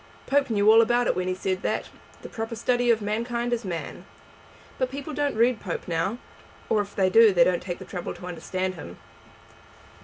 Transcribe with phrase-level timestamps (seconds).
[0.25, 1.89] Pope knew all about it when he said that
[2.23, 4.03] 'The proper study of mankind is man.'
[4.79, 6.17] But people don't read Pope now,
[6.69, 8.97] or if they do they don't take the trouble to understand him."